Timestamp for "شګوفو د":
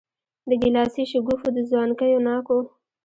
1.11-1.57